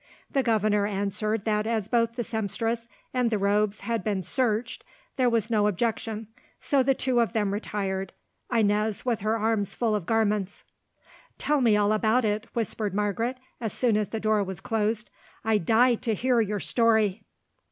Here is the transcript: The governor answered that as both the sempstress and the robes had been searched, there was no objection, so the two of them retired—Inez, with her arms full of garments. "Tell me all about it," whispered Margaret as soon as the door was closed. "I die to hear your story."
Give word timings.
The 0.31 0.41
governor 0.41 0.87
answered 0.87 1.45
that 1.45 1.67
as 1.67 1.87
both 1.87 2.15
the 2.15 2.23
sempstress 2.23 2.87
and 3.13 3.29
the 3.29 3.37
robes 3.37 3.81
had 3.81 4.03
been 4.03 4.23
searched, 4.23 4.83
there 5.15 5.29
was 5.29 5.51
no 5.51 5.67
objection, 5.67 6.25
so 6.59 6.81
the 6.81 6.95
two 6.95 7.19
of 7.21 7.33
them 7.33 7.53
retired—Inez, 7.53 9.05
with 9.05 9.19
her 9.21 9.37
arms 9.37 9.75
full 9.75 9.93
of 9.93 10.07
garments. 10.07 10.63
"Tell 11.37 11.61
me 11.61 11.77
all 11.77 11.93
about 11.93 12.25
it," 12.25 12.47
whispered 12.53 12.95
Margaret 12.95 13.37
as 13.59 13.73
soon 13.73 13.95
as 13.95 14.07
the 14.09 14.19
door 14.19 14.43
was 14.43 14.59
closed. 14.59 15.11
"I 15.45 15.59
die 15.59 15.93
to 15.93 16.15
hear 16.15 16.41
your 16.41 16.59
story." 16.59 17.23